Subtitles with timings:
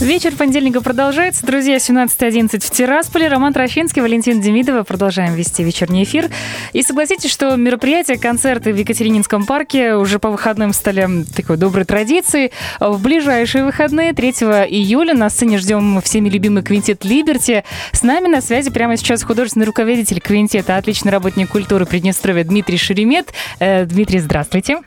[0.00, 1.44] Вечер понедельника продолжается.
[1.44, 3.26] Друзья, 17.11 в Тирасполе.
[3.26, 4.84] Роман Трощинский, Валентин Демидова.
[4.84, 6.30] Продолжаем вести вечерний эфир.
[6.72, 12.52] И согласитесь, что мероприятия, концерты в Екатерининском парке уже по выходным стали такой доброй традицией.
[12.78, 14.30] В ближайшие выходные, 3
[14.68, 17.64] июля, на сцене ждем всеми любимый квинтет «Либерти».
[17.90, 23.32] С нами на связи прямо сейчас художественный руководитель квинтета, отличный работник культуры Приднестровья Дмитрий Шеремет.
[23.58, 24.78] Э, Дмитрий, здравствуйте.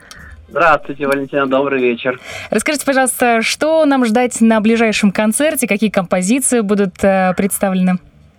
[0.52, 2.20] Здравствуйте, Валентина, добрый вечер.
[2.50, 7.94] Расскажите, пожалуйста, что нам ждать на ближайшем концерте, какие композиции будут э, представлены?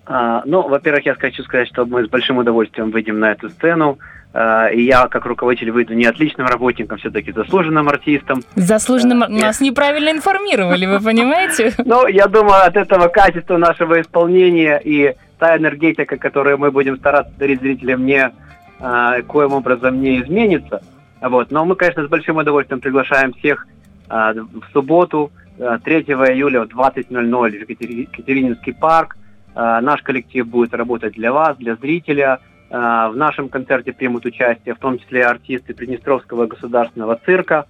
[0.06, 3.98] А, ну, во-первых, я хочу сказать, что мы с большим удовольствием выйдем на эту сцену.
[4.32, 8.44] А, и я, как руководитель, выйду не отличным работником, все-таки заслуженным артистом.
[8.54, 9.24] Заслуженным?
[9.24, 11.74] А, Нас неправильно информировали, вы понимаете?
[11.84, 17.34] Ну, я думаю, от этого качества нашего исполнения и та энергетика, которую мы будем стараться
[17.40, 18.32] дарить зрителям, не
[18.80, 20.84] а, коим образом не изменится.
[21.24, 21.52] Вот.
[21.52, 23.66] Но мы, конечно, с большим удовольствием приглашаем всех
[24.10, 29.16] а, в субботу, 3 а, июля в 20.00 в Екатерининский парк.
[29.56, 32.40] А, наш коллектив будет работать для вас, для зрителя.
[32.70, 37.68] А, в нашем концерте примут участие в том числе артисты Приднестровского государственного цирка.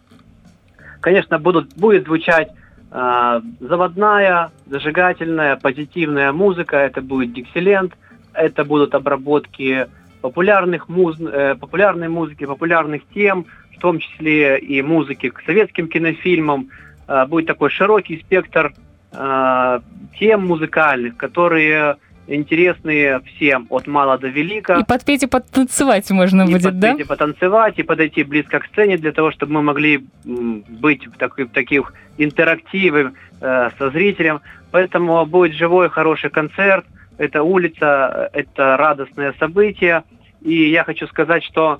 [0.99, 2.49] Конечно, будут, будет звучать
[2.89, 6.77] а, заводная, зажигательная, позитивная музыка.
[6.77, 7.93] Это будет диксилент,
[8.33, 9.87] это будут обработки
[10.23, 11.17] популярных муз...
[11.19, 16.69] э, популярной музыки, популярных тем, в том числе и музыки к советским кинофильмам.
[17.07, 18.73] Э, будет такой широкий спектр
[19.11, 19.79] э,
[20.17, 24.79] тем музыкальных, которые интересные всем от мала до велика.
[24.79, 26.93] И подпеть и потанцевать можно и будет, да?
[26.93, 31.51] И потанцевать, и подойти близко к сцене для того, чтобы мы могли быть в, таких,
[31.51, 34.39] таких интерактиве э, со зрителем.
[34.71, 36.85] Поэтому будет живой, хороший концерт.
[37.17, 40.03] Это улица, это радостное событие.
[40.41, 41.79] И я хочу сказать, что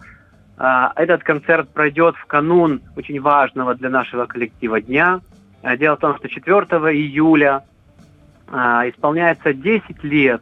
[0.58, 0.64] э,
[0.96, 5.22] этот концерт пройдет в канун очень важного для нашего коллектива дня.
[5.78, 6.56] Дело в том, что 4
[6.94, 7.64] июля
[8.48, 8.56] э,
[8.90, 10.42] исполняется 10 лет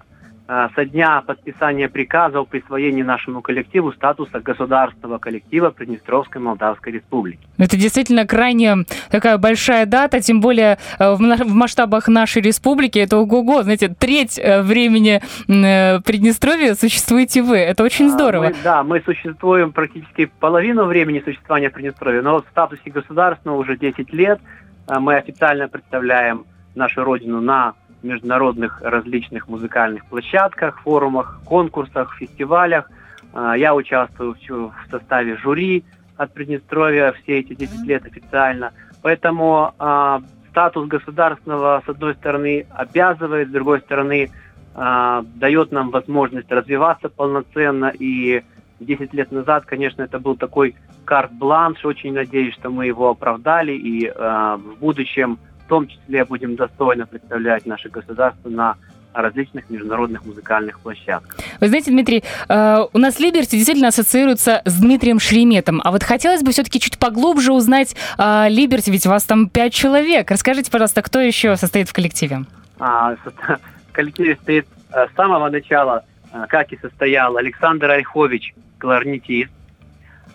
[0.75, 7.47] со дня подписания приказа о присвоении нашему коллективу статуса государственного коллектива Приднестровской Молдавской Республики.
[7.57, 12.99] Это действительно крайне такая большая дата, тем более э, в масштабах нашей республики.
[12.99, 17.57] Это ого-го, знаете, треть э, времени Приднестровья существуете вы.
[17.57, 18.43] Это очень а, здорово.
[18.43, 24.11] Мы, да, мы существуем практически половину времени существования Приднестровья, но в статусе государственного уже 10
[24.11, 24.41] лет.
[24.87, 26.45] Мы официально представляем
[26.75, 27.73] нашу родину на
[28.03, 32.89] международных различных музыкальных площадках, форумах, конкурсах, фестивалях.
[33.33, 35.83] А, я участвую в составе жюри
[36.17, 38.73] от Приднестровья все эти 10 лет официально.
[39.01, 40.19] Поэтому э,
[40.51, 44.29] статус государственного, с одной стороны, обязывает, с другой стороны,
[44.75, 47.91] э, дает нам возможность развиваться полноценно.
[47.97, 48.43] И
[48.79, 50.75] 10 лет назад, конечно, это был такой
[51.05, 51.83] карт-бланш.
[51.83, 53.71] Очень надеюсь, что мы его оправдали.
[53.71, 55.39] И в будущем
[55.71, 58.75] том числе будем достойно представлять наше государство на
[59.13, 61.39] различных международных музыкальных площадках.
[61.61, 66.43] Вы знаете, Дмитрий, э, у нас Либерти действительно ассоциируется с Дмитрием Шереметом, а вот хотелось
[66.43, 70.29] бы все-таки чуть поглубже узнать о Либерти, ведь у вас там пять человек.
[70.29, 72.41] Расскажите, пожалуйста, кто еще состоит в коллективе?
[72.77, 76.03] А, в коллективе стоит э, с самого начала,
[76.33, 79.51] э, как и состоял, Александр Ольхович, кларнетист,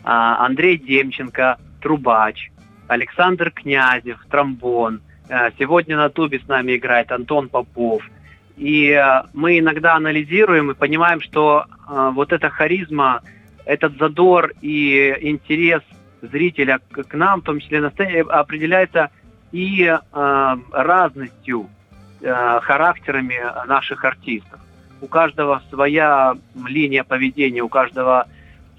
[0.02, 2.50] а, Андрей Демченко, трубач,
[2.88, 5.15] Александр Князев, тромбон, Э,
[5.58, 8.02] сегодня на тубе с нами играет Антон Попов.
[8.56, 13.22] И э, мы иногда анализируем и понимаем, что э, вот эта харизма,
[13.64, 15.82] этот задор и интерес
[16.22, 19.10] зрителя к нам, в том числе на сцене, определяется
[19.52, 19.92] и
[20.72, 21.68] разностью,
[22.22, 24.60] характерами наших артистов.
[25.00, 26.34] У каждого своя
[26.66, 28.26] линия поведения, у каждого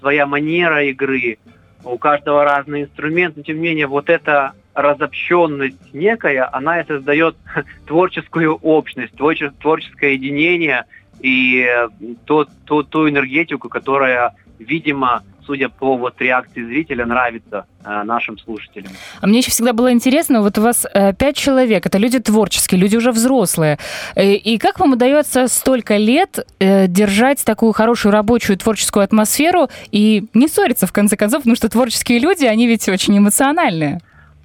[0.00, 1.38] своя манера игры,
[1.84, 7.36] у каждого разный инструмент, но тем не менее вот эта разобщенность некая, она и создает
[7.86, 10.84] творческую общность, творческое единение
[11.20, 11.88] и э,
[12.24, 18.92] ту, ту, ту энергетику, которая, видимо, судя по вот реакции зрителя, нравится э, нашим слушателям.
[19.22, 22.78] А мне еще всегда было интересно, вот у вас э, пять человек, это люди творческие,
[22.78, 23.78] люди уже взрослые.
[24.14, 30.26] Э, и как вам удается столько лет э, держать такую хорошую рабочую творческую атмосферу и
[30.34, 34.00] не ссориться, в конце концов, потому что творческие люди, они ведь очень эмоциональные.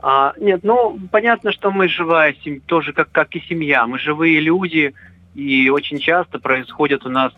[0.06, 3.88] А, нет, ну, понятно, что мы живая семья, тоже как, как и семья.
[3.88, 4.94] Мы живые люди,
[5.34, 7.32] и очень часто происходят у нас,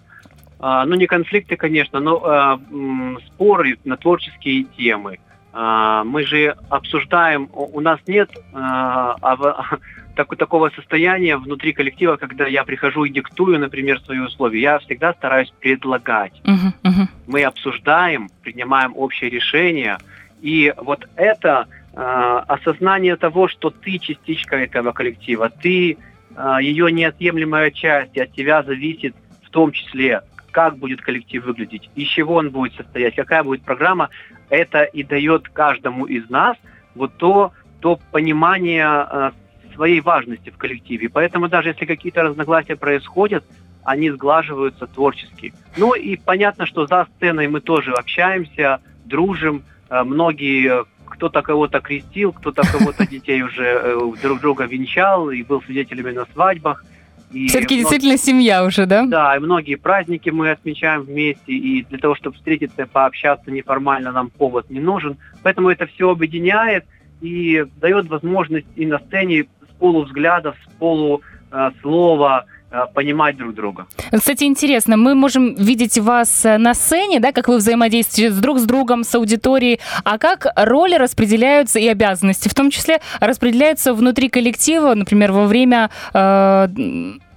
[0.60, 5.20] а, ну, не конфликты, конечно, но а, м, споры на творческие темы.
[5.54, 9.16] А, мы же обсуждаем, у нас нет а,
[10.16, 14.62] так, такого состояния внутри коллектива, когда я прихожу и диктую, например, свои условия.
[14.62, 16.34] Я всегда стараюсь предлагать.
[16.44, 17.08] Uh-huh, uh-huh.
[17.28, 20.00] Мы обсуждаем, принимаем общее решение.
[20.42, 21.68] И вот это
[22.01, 25.97] осознание того, что ты частичка этого коллектива, ты
[26.36, 30.21] э, ее неотъемлемая часть, и от тебя зависит в том числе,
[30.51, 34.09] как будет коллектив выглядеть, из чего он будет состоять, какая будет программа,
[34.50, 36.57] это и дает каждому из нас
[36.95, 39.31] вот то, то понимание э,
[39.75, 41.09] своей важности в коллективе.
[41.09, 43.44] Поэтому даже если какие-то разногласия происходят,
[43.83, 45.53] они сглаживаются творчески.
[45.77, 49.63] Ну и понятно, что за сценой мы тоже общаемся, дружим.
[49.89, 50.86] Э, многие,
[51.16, 56.26] кто-то кого-то крестил, кто-то кого-то детей уже э, друг друга венчал и был свидетелями на
[56.34, 56.84] свадьбах.
[57.32, 59.06] Все-таки действительно семья уже, да?
[59.06, 64.12] Да, и многие праздники мы отмечаем вместе, и для того, чтобы встретиться и пообщаться неформально,
[64.12, 65.18] нам повод не нужен.
[65.44, 66.86] Поэтому это все объединяет
[67.22, 69.46] и дает возможность и на сцене
[69.80, 72.55] полувзглядов, с полуслова э,
[72.94, 73.86] понимать друг друга.
[74.12, 78.60] Кстати, интересно, мы можем видеть вас э, на сцене, да, как вы взаимодействуете с друг
[78.60, 84.30] с другом, с аудиторией, а как роли распределяются и обязанности, в том числе распределяются внутри
[84.30, 86.68] коллектива, например, во время э,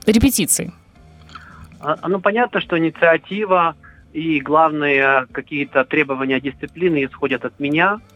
[0.07, 0.73] репетиций?
[1.81, 3.77] А, ну, понятно, что инициатива
[4.13, 8.01] и главные какие-то требования дисциплины исходят от меня–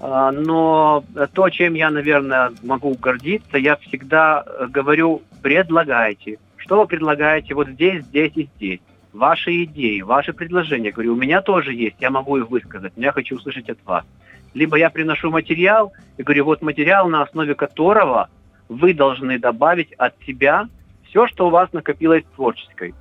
[0.00, 1.02] а, но
[1.32, 6.38] то, чем я, наверное, могу гордиться, я всегда э, говорю, предлагайте.
[6.64, 8.80] Что вы предлагаете вот здесь, здесь и здесь?
[9.12, 10.92] Ваши идеи, ваши предложения.
[10.92, 14.02] Говорю, у меня тоже есть, я могу их высказать, но я хочу услышать от вас.
[14.54, 18.30] Либо я приношу материал и говорю, вот материал, на основе которого
[18.70, 20.66] вы должны добавить от себя
[21.10, 22.94] все, что у вас накопилось творческой.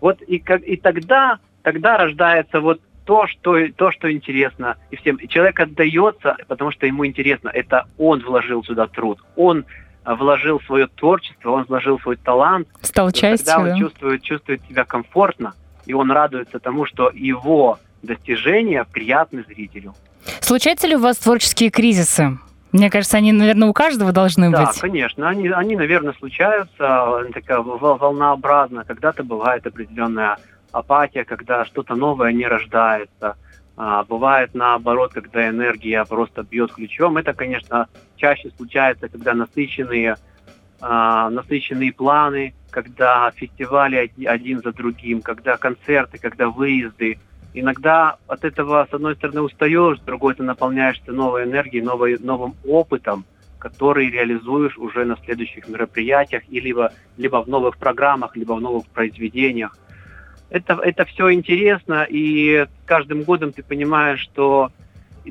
[0.00, 4.78] Вот и, как, и тогда, тогда рождается вот то, что, то, что интересно.
[4.90, 5.16] И всем.
[5.16, 7.50] И человек отдается, потому что ему интересно.
[7.50, 9.20] Это он вложил сюда труд.
[9.36, 9.66] Он
[10.04, 12.68] вложил свое творчество, он вложил свой талант.
[12.82, 13.78] Стал частью, Тогда он да?
[13.78, 15.54] чувствует, чувствует себя комфортно,
[15.86, 19.94] и он радуется тому, что его достижения приятны зрителю.
[20.40, 22.38] Случаются ли у вас творческие кризисы?
[22.72, 24.74] Мне кажется, они, наверное, у каждого должны да, быть.
[24.74, 25.28] Да, конечно.
[25.28, 28.84] Они, они, наверное, случаются такая волнообразно.
[28.84, 30.38] Когда-то бывает определенная
[30.70, 33.36] апатия, когда что-то новое не рождается.
[33.82, 37.16] А, бывает наоборот, когда энергия просто бьет ключом.
[37.16, 40.16] Это, конечно, чаще случается, когда насыщенные,
[40.82, 47.18] а, насыщенные планы, когда фестивали один за другим, когда концерты, когда выезды.
[47.54, 52.56] Иногда от этого, с одной стороны, устаешь, с другой ты наполняешься новой энергией, новой, новым
[52.66, 53.24] опытом,
[53.58, 58.86] который реализуешь уже на следующих мероприятиях, и либо, либо в новых программах, либо в новых
[58.88, 59.74] произведениях
[60.50, 64.70] это, это все интересно, и каждым годом ты понимаешь, что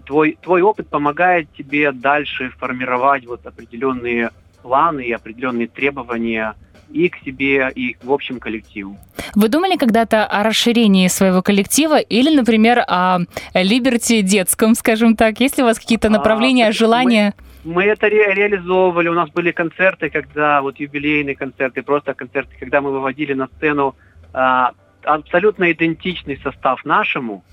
[0.06, 4.32] твой, твой опыт помогает тебе дальше формировать вот определенные
[4.62, 6.56] планы и определенные требования
[6.90, 8.98] и к себе, и в общем коллективу.
[9.36, 13.20] Вы думали когда-то о расширении своего коллектива или, например, о
[13.54, 15.40] Либерти детском, скажем так?
[15.40, 17.36] Есть ли у вас какие-то а, направления, а, желания?
[17.64, 19.08] Мы, мы это ре реализовывали.
[19.08, 23.96] У нас были концерты, когда вот юбилейные концерты, просто концерты, когда мы выводили на сцену
[24.34, 24.72] а,
[25.04, 27.44] абсолютно идентичный состав нашему,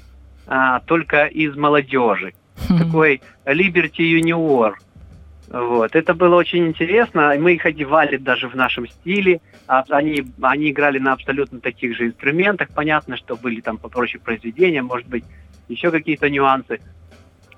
[0.47, 2.35] а, только из молодежи.
[2.69, 2.79] Хм.
[2.79, 4.75] Такой Liberty Junior.
[5.49, 5.95] Вот.
[5.95, 7.35] Это было очень интересно.
[7.39, 9.41] Мы их одевали даже в нашем стиле.
[9.67, 12.69] Они, они играли на абсолютно таких же инструментах.
[12.75, 15.25] Понятно, что были там попроще произведения, может быть,
[15.69, 16.81] еще какие-то нюансы.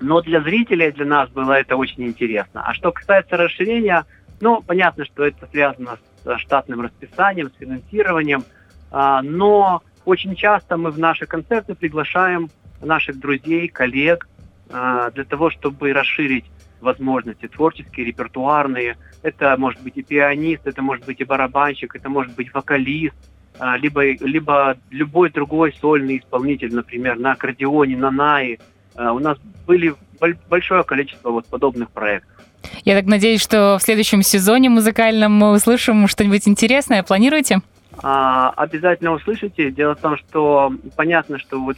[0.01, 2.63] Но для зрителей, для нас было это очень интересно.
[2.65, 4.05] А что касается расширения,
[4.39, 8.43] ну, понятно, что это связано с штатным расписанием, с финансированием–
[8.91, 12.49] но очень часто мы в наши концерты приглашаем
[12.81, 14.27] наших друзей, коллег
[14.71, 16.45] а, для того, чтобы расширить
[16.81, 18.97] возможности творческие, репертуарные.
[19.21, 23.15] Это может быть и пианист, это может быть и барабанщик, это может быть вокалист,
[23.59, 28.59] а, либо, либо любой другой сольный исполнитель, например, на аккордеоне, на наи.
[28.95, 29.95] У нас были
[30.49, 32.31] большое количество вот подобных проектов.
[32.83, 37.03] Я так надеюсь, что в следующем сезоне музыкальном мы услышим что-нибудь интересное.
[37.03, 37.61] Планируете?
[38.01, 39.71] А, обязательно услышите.
[39.71, 41.77] Дело в том, что понятно, что вот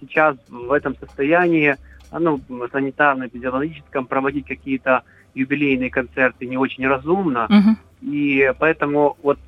[0.00, 1.76] сейчас в этом состоянии,
[2.12, 5.02] ну, санитарно-эпидемиологическом, проводить какие-то
[5.34, 7.48] юбилейные концерты не очень разумно.
[7.50, 7.76] Uh-huh.
[8.02, 9.38] И поэтому вот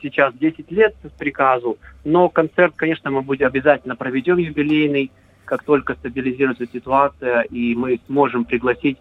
[0.00, 5.10] сейчас 10 лет с приказу, но концерт, конечно, мы будем обязательно проведем юбилейный,
[5.44, 8.98] как только стабилизируется ситуация, и мы сможем пригласить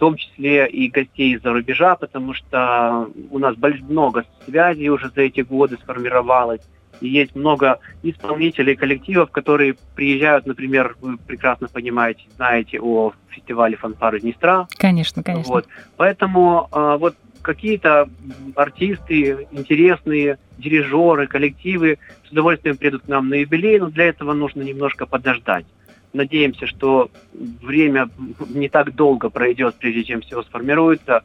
[0.00, 5.42] том числе и гостей из-за рубежа, потому что у нас много связей уже за эти
[5.42, 6.62] годы сформировалось,
[7.02, 14.20] И есть много исполнителей, коллективов, которые приезжают, например, вы прекрасно понимаете, знаете о фестивале фанфары
[14.20, 14.66] Днестра.
[14.78, 15.52] Конечно, конечно.
[15.52, 15.66] Вот.
[15.96, 18.08] Поэтому э, вот какие-то
[18.54, 24.62] артисты, интересные дирижеры, коллективы с удовольствием придут к нам на юбилей, но для этого нужно
[24.62, 25.66] немножко подождать.
[26.12, 28.10] Надеемся, что время
[28.48, 31.22] не так долго пройдет, прежде чем все сформируется,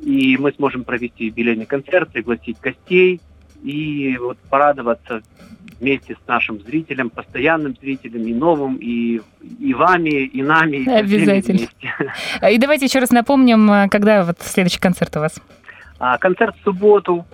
[0.00, 3.20] и мы сможем провести юбилейный концерт, пригласить гостей
[3.62, 5.22] и вот порадоваться
[5.80, 9.20] вместе с нашим зрителем, постоянным зрителем, и новым, и,
[9.58, 10.76] и вами, и нами.
[10.78, 11.68] И Обязательно.
[12.50, 15.40] И давайте еще раз напомним, э, когда вот следующий концерт у вас.
[15.98, 17.24] А, концерт в субботу,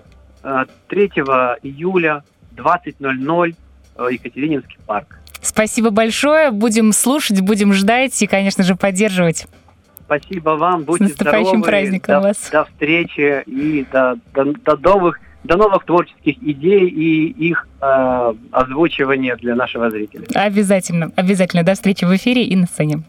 [0.42, 1.20] 3 э,
[1.62, 2.24] июля,
[2.56, 3.54] 20.00,
[3.96, 5.19] э, Екатерининский парк.
[5.42, 6.50] Спасибо большое.
[6.50, 9.46] Будем слушать, будем ждать и, конечно же, поддерживать.
[10.04, 10.82] Спасибо вам.
[10.82, 11.66] Будьте С наступающим здоровы.
[11.66, 12.48] праздником до, вас.
[12.50, 19.36] До встречи и до, до, до новых до новых творческих идей и их э, озвучивания
[19.36, 20.26] для нашего зрителя.
[20.34, 21.62] Обязательно, обязательно.
[21.62, 23.02] До встречи в эфире и на сцене.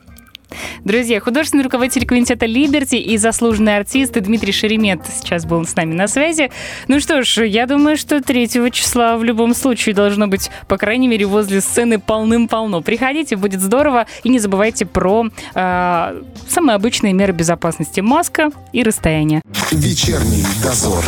[0.84, 6.08] Друзья, художественный руководитель квинтета «Либерти» и заслуженный артист Дмитрий Шеремет сейчас был с нами на
[6.08, 6.52] связи.
[6.88, 11.08] Ну что ж, я думаю, что 3 числа в любом случае должно быть, по крайней
[11.08, 12.82] мере, возле сцены полным-полно.
[12.82, 14.08] Приходите, будет здорово.
[14.24, 18.02] И не забывайте про э, самые обычные меры безопасности.
[18.02, 19.42] Маска и расстояние.
[19.72, 21.04] Вечерний дозор.